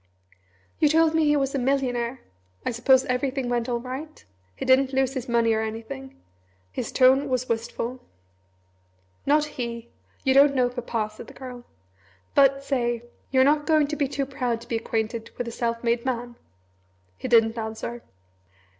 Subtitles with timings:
[0.79, 2.21] "You told me he was a millionaire!
[2.65, 4.25] I suppose everything went all right?
[4.55, 6.19] He didn't lose his money or anything?"
[6.71, 7.99] His tone was wistful.
[9.27, 9.89] "Not he!
[10.23, 11.65] You don't know Papa!" said the Girl;
[12.33, 15.83] "but, say, you're not going to be too proud to be acquainted with a self
[15.83, 16.35] made man?"
[17.15, 18.01] He didn't answer.